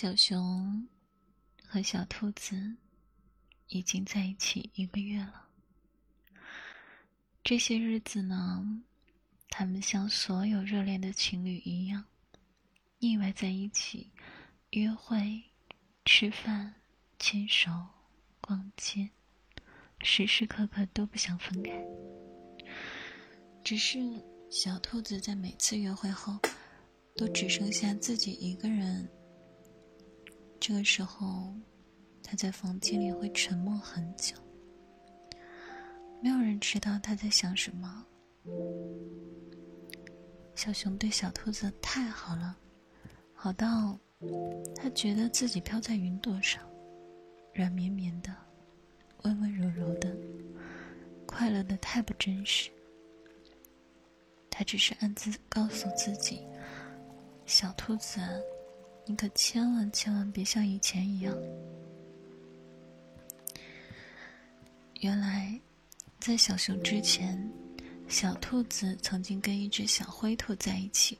[0.00, 0.88] 小熊
[1.62, 2.74] 和小兔子
[3.68, 5.46] 已经在一起一个月了。
[7.44, 8.82] 这些日子呢，
[9.50, 12.02] 他们像所有热恋的情侣一样，
[13.00, 14.10] 腻歪在一起，
[14.70, 15.42] 约会、
[16.06, 16.76] 吃饭、
[17.18, 17.70] 牵手、
[18.40, 19.10] 逛街，
[20.00, 21.72] 时时刻刻都不想分开。
[23.62, 23.98] 只是
[24.50, 26.40] 小兔子在每次约会后，
[27.18, 29.06] 都只剩下自己一个人。
[30.60, 31.54] 这个时候，
[32.22, 34.36] 他在房间里会沉默很久，
[36.22, 38.06] 没有人知道他在想什么。
[40.54, 42.54] 小熊对小兔子太好了，
[43.32, 43.98] 好到
[44.76, 46.62] 他觉得自己飘在云朵上，
[47.54, 48.30] 软绵绵的，
[49.22, 50.14] 温温柔柔的，
[51.26, 52.70] 快乐的太不真实。
[54.50, 56.46] 他只是暗自告诉自己
[57.46, 58.20] ：“小兔子。”
[59.10, 61.36] 你可千万千万别像以前一样。
[65.00, 65.60] 原来，
[66.20, 67.50] 在小熊之前，
[68.06, 71.18] 小兔子曾经跟一只小灰兔在一起。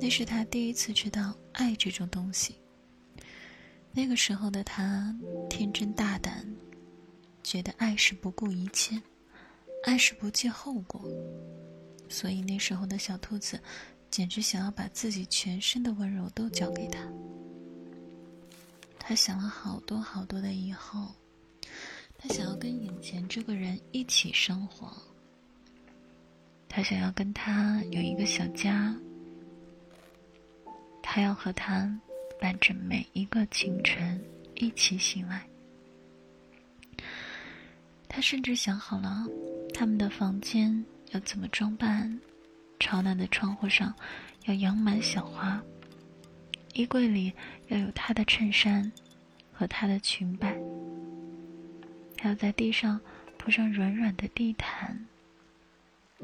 [0.00, 2.56] 那是他第一次知道爱这种东西。
[3.92, 5.14] 那个时候的他
[5.50, 6.50] 天真大胆，
[7.42, 8.98] 觉得爱是不顾一切，
[9.84, 11.04] 爱是不计后果，
[12.08, 13.60] 所以那时候的小兔子。
[14.12, 17.00] 简直想要把自己全身的温柔都交给他。
[18.98, 21.14] 他想了好多好多的以后，
[22.18, 24.92] 他想要跟眼前这个人一起生活。
[26.68, 28.94] 他想要跟他有一个小家。
[31.02, 31.98] 他要和他
[32.38, 34.22] 伴着每一个清晨
[34.56, 35.46] 一起醒来。
[38.08, 39.26] 他甚至想好了
[39.72, 42.20] 他们的房间要怎么装扮。
[42.82, 43.94] 朝南的窗户上
[44.46, 45.62] 要养满小花，
[46.74, 47.32] 衣柜里
[47.68, 48.90] 要有她的衬衫
[49.52, 50.52] 和她的裙摆，
[52.18, 53.00] 还要在地上
[53.38, 55.06] 铺上软软的地毯。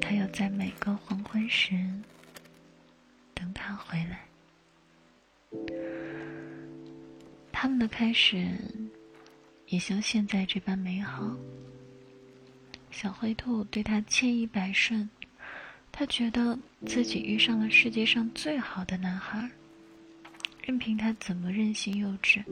[0.00, 1.72] 他要在每个黄昏时
[3.32, 4.20] 等他回来。
[7.52, 8.48] 他们的开始
[9.68, 11.32] 也像现在这般美好。
[12.90, 15.08] 小灰兔对他千依百顺。
[15.92, 19.50] 他觉得自己遇上了世界上最好的男孩。
[20.62, 22.44] 任凭他怎么任性幼稚，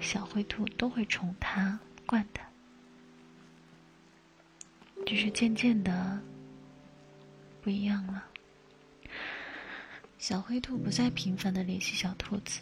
[0.00, 2.42] 小灰兔都会宠他、惯他。
[5.04, 6.20] 只是渐渐的
[7.60, 8.24] 不一样了。
[10.18, 12.60] 小灰兔不再频繁的联系小兔子，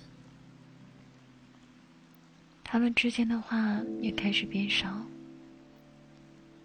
[2.64, 5.06] 他们之间的话也开始变少。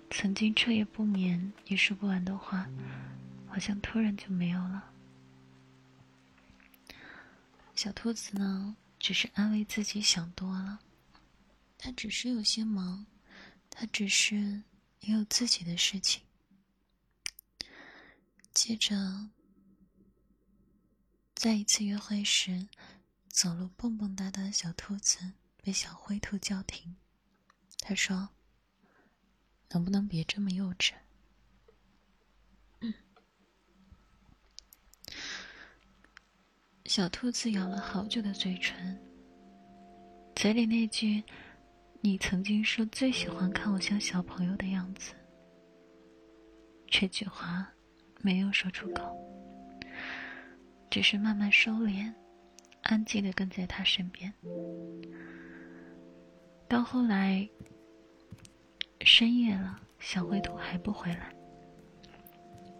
[0.10, 2.68] 曾经彻夜不眠也说不完的话。
[3.52, 4.94] 好像突然就没有了。
[7.76, 10.80] 小兔子呢，只是安慰自己想多了。
[11.78, 13.06] 他只是有些忙，
[13.70, 14.64] 他只是
[15.02, 16.22] 也有自己的事情。
[18.54, 19.30] 接着，
[21.36, 22.70] 在一次约会时，
[23.28, 26.96] 走路蹦蹦哒哒的小兔子被小灰兔叫停。
[27.80, 28.30] 他说
[29.72, 30.94] ：“能不能别这么幼稚？”
[36.94, 39.00] 小兔子咬了好久的嘴唇，
[40.36, 41.24] 嘴里那句
[42.04, 45.14] “你曾经说最喜欢看我像小朋友的样子”，
[46.92, 47.66] 这句话
[48.20, 49.18] 没有说出口，
[50.90, 52.14] 只是慢慢收敛，
[52.82, 54.30] 安静的跟在他身边。
[56.68, 57.50] 到后来，
[59.00, 61.34] 深夜了，小灰兔还不回来，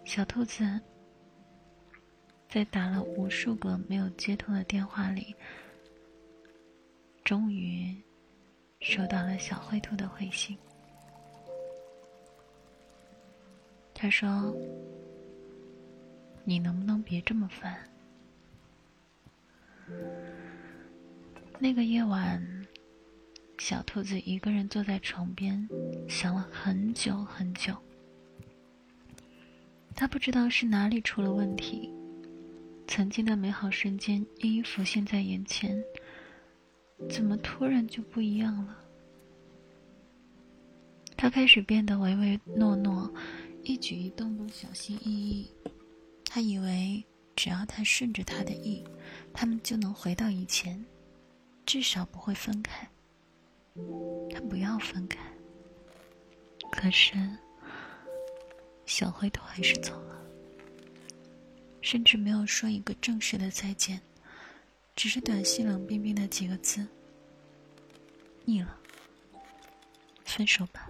[0.04, 0.78] 小兔子。
[2.52, 5.34] 在打了无数个没有接通的电话里，
[7.24, 7.96] 终于
[8.80, 10.54] 收到了小灰兔的回信。
[13.94, 14.54] 他说
[16.44, 17.88] ：“你能不能别这么烦？”
[21.58, 22.66] 那个夜晚，
[23.56, 25.66] 小兔子一个人坐在床边，
[26.06, 27.74] 想了很久很久。
[29.96, 31.90] 他不知道是哪里出了问题。
[32.94, 35.82] 曾经的美好瞬间一一浮现在眼前，
[37.08, 38.76] 怎么突然就不一样了？
[41.16, 43.10] 他开始变得唯唯诺诺，
[43.62, 45.50] 一举一动都小心翼翼。
[46.26, 47.02] 他以为
[47.34, 48.84] 只要他顺着他的意，
[49.32, 50.84] 他们就能回到以前，
[51.64, 52.86] 至少不会分开。
[54.30, 55.18] 他不要分开，
[56.70, 57.14] 可是
[58.84, 60.11] 小灰头还是走了。
[61.82, 64.00] 甚至没有说一个正式的再见，
[64.96, 66.86] 只是短信冷冰冰的几个字
[68.46, 68.78] ：“腻了，
[70.24, 70.88] 分手吧。”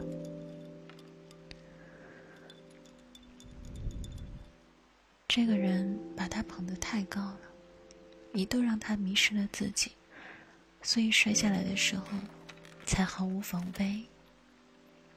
[5.26, 7.40] 这个人把他捧得太高了，
[8.34, 9.92] 一度让他迷失了自己，
[10.82, 12.06] 所以摔下来的时候，
[12.84, 14.04] 才毫无防备，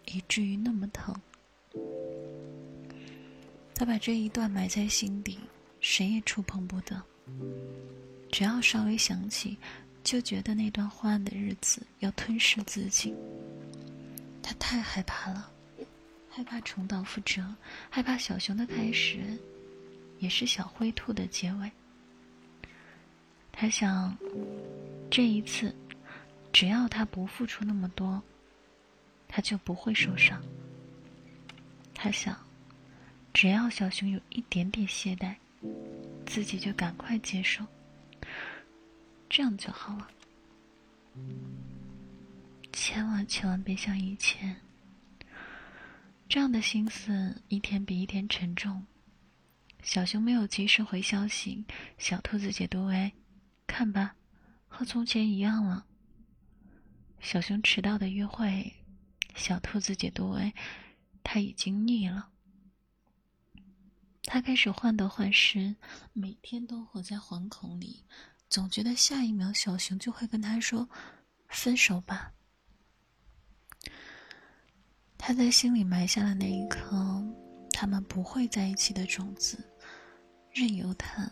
[0.06, 1.13] 以至于那么疼。
[3.75, 5.38] 他把这一段埋在心底，
[5.87, 6.99] 谁也触碰不得。
[8.31, 9.55] 只要稍微想起，
[10.03, 13.13] 就觉得那段昏暗的日子要吞噬自己。
[14.41, 15.47] 他太害怕了，
[16.27, 17.45] 害怕重蹈覆辙，
[17.87, 19.37] 害怕小熊的开始，
[20.17, 21.71] 也是小灰兔的结尾。
[23.51, 24.17] 他想，
[25.11, 25.73] 这一次，
[26.51, 28.19] 只要他不付出那么多，
[29.27, 30.41] 他就不会受伤。
[31.93, 32.35] 他想。
[33.35, 35.35] 只要小熊有一点点懈怠，
[36.25, 37.66] 自己就赶快接受，
[39.30, 40.07] 这样就好了。
[42.74, 44.60] 千万千万别像以前，
[46.27, 48.86] 这样的心思一天比一天沉重。
[49.81, 51.63] 小熊没有及时回消息，
[51.98, 53.13] 小兔子解读为
[53.68, 54.16] ：“看吧，
[54.68, 55.86] 和从前一样了。”
[57.21, 58.74] 小熊迟到的约会，
[59.36, 60.54] 小兔子解读为
[61.24, 62.30] ：“他已经腻了。”
[64.35, 65.73] 他开始患得患失，
[66.11, 68.03] 每天都活在惶恐里，
[68.49, 70.89] 总觉得下一秒小熊就会跟他说
[71.47, 72.33] ：“分手吧。”
[75.17, 77.25] 他在心里埋下了那一颗
[77.71, 79.57] 他们不会在一起的种子，
[80.51, 81.31] 任由它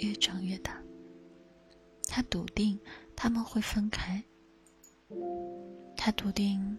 [0.00, 0.82] 越长越大。
[2.08, 2.76] 他笃定
[3.14, 4.20] 他们会分开，
[5.96, 6.76] 他笃定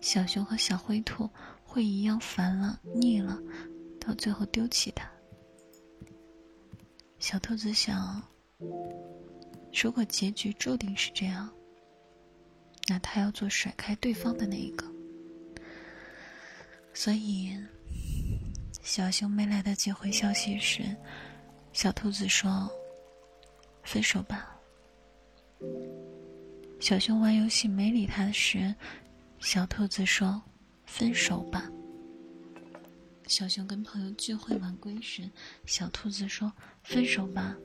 [0.00, 1.28] 小熊和小灰兔
[1.64, 3.36] 会一样烦了、腻了。
[4.00, 5.08] 到最后丢弃他。
[7.18, 8.22] 小兔子想，
[9.82, 11.48] 如果结局注定是这样，
[12.88, 14.84] 那他要做甩开对方的那一个。
[16.94, 17.56] 所以，
[18.82, 20.82] 小熊没来得及回消息时，
[21.72, 22.68] 小兔子说
[23.84, 24.56] ：“分手吧。”
[26.80, 28.74] 小熊玩游戏没理他时，
[29.38, 30.42] 小兔子说
[30.86, 31.70] ：“分手吧。”
[33.30, 35.22] 小熊跟朋友聚会晚归时，
[35.64, 37.56] 小兔子说：“分手吧。”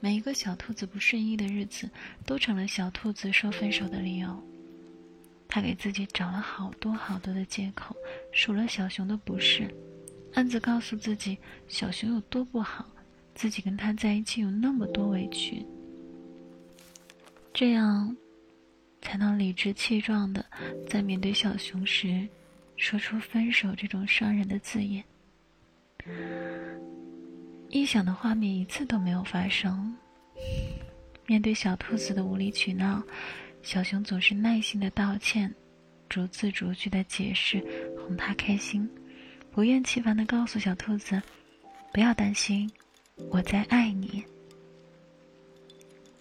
[0.00, 1.90] 每一个小兔子不顺意的日子，
[2.24, 4.42] 都成了小兔子说分手的理由。
[5.46, 7.94] 他给自己找了好多好多的借口，
[8.32, 9.68] 数了小熊的不是，
[10.32, 11.36] 暗自告诉自己
[11.68, 12.88] 小熊有多不好，
[13.34, 15.66] 自己跟他在一起有那么多委屈，
[17.52, 18.16] 这样
[19.02, 20.42] 才能理直气壮的
[20.88, 22.26] 在面对小熊时。
[22.80, 25.04] 说出分手这种伤人的字眼，
[27.68, 29.94] 臆想的画面一次都没有发生。
[31.26, 33.02] 面对小兔子的无理取闹，
[33.62, 35.54] 小熊总是耐心的道歉，
[36.08, 37.62] 逐字逐句的解释，
[37.98, 38.88] 哄它开心，
[39.52, 41.20] 不厌其烦的告诉小兔子
[41.92, 42.68] ：“不要担心，
[43.30, 44.24] 我在爱你。”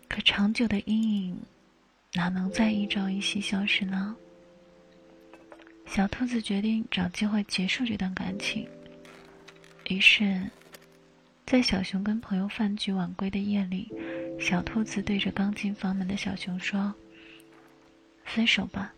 [0.09, 1.39] 可长久的阴影，
[2.15, 4.13] 哪能在一朝一夕消失呢？
[5.89, 8.68] 小兔子决定找机会结束这段感情。
[9.88, 10.47] 于是，
[11.47, 13.91] 在小熊跟朋友饭局晚归的夜里，
[14.39, 16.93] 小兔子对着刚进房门的小熊说
[18.24, 18.93] ：“分手吧。”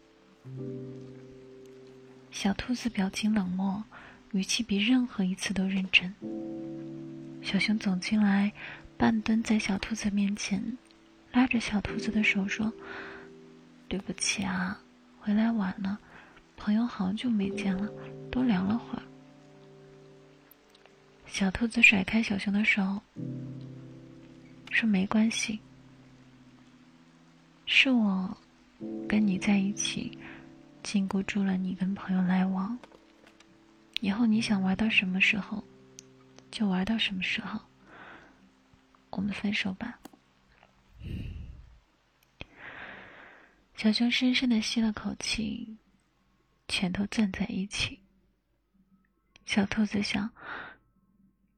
[2.29, 3.81] 小兔子表情冷漠，
[4.33, 6.13] 语气比任何一次都认真。
[7.41, 8.51] 小熊走进来，
[8.97, 10.77] 半蹲在小兔子面前，
[11.31, 12.73] 拉着小兔子的手说
[13.87, 14.81] ：“对不起啊，
[15.21, 15.97] 回来晚了。”
[16.63, 17.91] 朋友好久没见了，
[18.29, 19.01] 多聊了会儿。
[21.25, 23.01] 小兔子甩开小熊的手，
[24.69, 25.59] 说：“没关系，
[27.65, 28.37] 是我
[29.09, 30.15] 跟你在一起，
[30.83, 32.77] 禁锢住了你跟朋友来往。
[34.01, 35.63] 以后你想玩到什么时候，
[36.51, 37.59] 就玩到什么时候。
[39.09, 39.99] 我们分手吧。”
[43.75, 45.75] 小熊深深的吸了口气。
[46.71, 47.99] 拳头攥在一起。
[49.45, 50.31] 小兔子想：“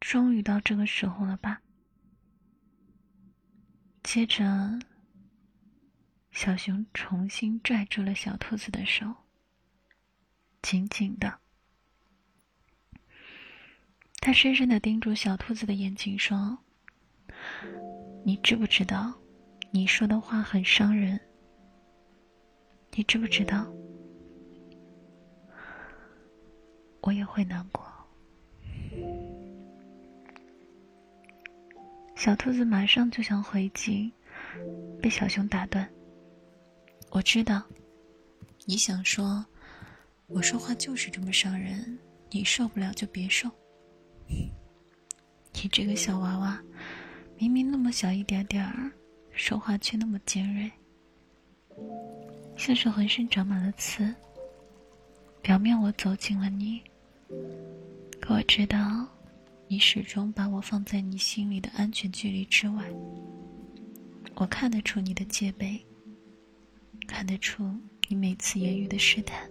[0.02, 1.62] 终于到这个时候了吧？”
[4.02, 4.80] 接着，
[6.32, 9.06] 小熊重新拽住了小兔子的手，
[10.64, 11.40] 紧紧的。
[14.20, 16.58] 他深深的盯住小兔子的眼睛，说
[18.26, 19.22] ：“你知不知道，
[19.70, 21.22] 你说的话很伤人？
[22.94, 23.72] 你知不知道？”
[27.34, 27.84] 会难过。
[32.16, 34.14] 小兔子马上就想回击，
[35.02, 35.90] 被小熊打断。
[37.10, 37.64] 我知道，
[38.68, 39.44] 你想说，
[40.28, 41.98] 我说话就是这么伤人，
[42.30, 43.50] 你受不了就别受。
[45.56, 46.62] 你这个小娃娃，
[47.36, 48.92] 明明那么小一点点儿，
[49.32, 50.72] 说话却那么尖锐，
[52.56, 54.14] 像是浑身长满了刺。
[55.42, 56.80] 表面我走近了你，
[58.20, 59.08] 可我知道，
[59.68, 62.90] 你始终把我放在你心里的安全距离之外。
[64.36, 65.84] 我看得出你的戒备。
[67.06, 67.70] 看得出
[68.08, 69.50] 你每次言语的试探。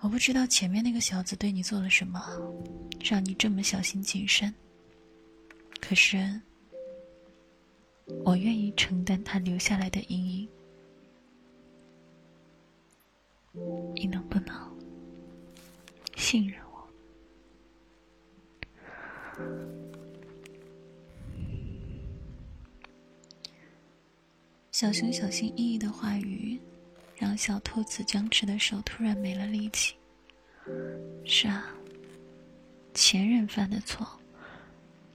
[0.00, 2.20] 我不知道前面那个小子对你做了什么，
[3.00, 4.52] 让你这么小心谨慎。
[5.80, 6.40] 可是，
[8.24, 10.48] 我愿意承担他留下来的阴影。
[13.94, 14.71] 你能不能
[16.16, 16.88] 信任我？
[24.70, 26.60] 小熊小心翼翼的话语，
[27.16, 29.94] 让小兔子僵持的手突然没了力气。
[31.24, 31.66] 是啊，
[32.94, 34.06] 前人犯的错，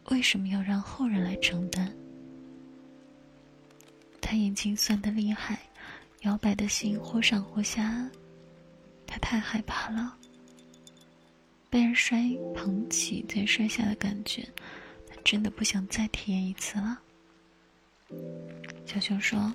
[0.09, 1.91] 为什么要让后人来承担？
[4.21, 5.59] 他眼睛酸的厉害，
[6.21, 8.09] 摇摆的心忽上忽下，
[9.05, 10.17] 他太害怕了。
[11.69, 12.23] 被人摔
[12.55, 14.47] 捧起再摔下的感觉，
[15.07, 16.99] 他真的不想再体验一次了。
[18.85, 19.53] 小熊说：“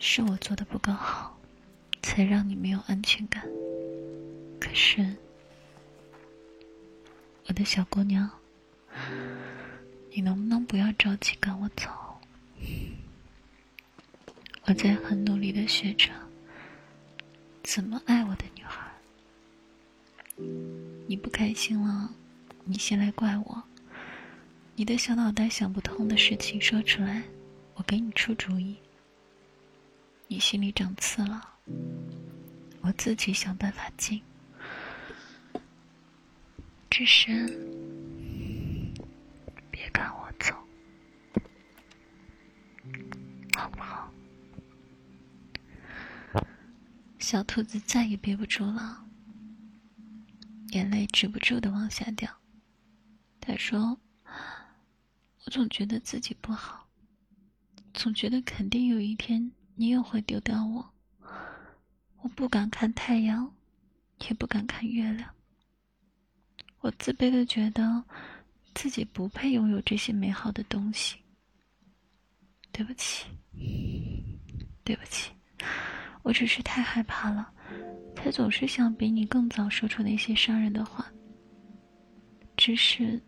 [0.00, 1.38] 是我做的不够好，
[2.02, 3.46] 才让你没有安全感。
[4.58, 5.14] 可是，
[7.46, 8.30] 我的小姑娘，
[10.10, 11.90] 你能不能不要着急赶我走？
[14.64, 16.10] 我在很努力的学着
[17.62, 18.90] 怎么爱我的女孩。
[21.06, 22.10] 你不开心了，
[22.64, 23.62] 你先来怪我。
[24.74, 27.22] 你的小脑袋想不通的事情说出来。”
[27.78, 28.74] 我给你出主意，
[30.28, 31.46] 你心里长刺了，
[32.80, 34.22] 我自己想办法进。
[36.88, 37.30] 只是
[39.70, 40.54] 别赶我走，
[43.58, 44.10] 好不好？
[47.18, 49.05] 小兔子再也憋不住了，
[50.76, 52.30] 眼泪止不住的往下掉。
[53.40, 53.98] 他说
[55.44, 56.86] ：“我总觉得自己不好。”
[57.94, 60.92] 总觉得肯定有一天你也会丢掉我。
[62.20, 63.50] 我不敢看太阳，
[64.28, 65.34] 也不敢看月亮。
[66.80, 68.04] 我自卑的觉得
[68.74, 71.16] 自己不配拥有这些美好的东西。
[72.70, 73.26] 对不起，
[74.84, 75.32] 对不起，
[76.22, 77.50] 我只是太害怕了，
[78.26, 81.06] 他总是想比你更早说出那些伤人的话。
[82.56, 83.20] 只是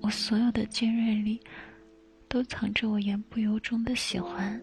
[0.00, 1.40] 我所有的尖锐里。
[2.30, 4.62] 都藏着我言不由衷的喜欢。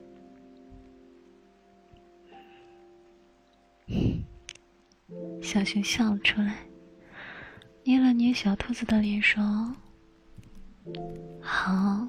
[5.41, 6.58] 小熊笑了出来，
[7.84, 9.41] 捏了捏小兔子的脸，说
[11.41, 12.08] ：“好，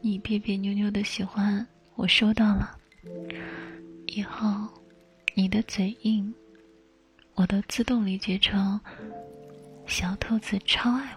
[0.00, 1.66] 你别别扭扭的喜欢，
[1.96, 2.78] 我收到了。
[4.06, 4.68] 以后
[5.34, 6.34] 你的嘴硬，
[7.34, 8.80] 我都自动理解成
[9.86, 11.16] 小兔子超爱。”